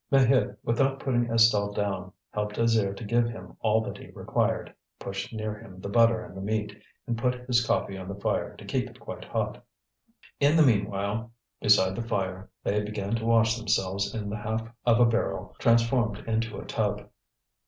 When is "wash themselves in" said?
13.25-14.31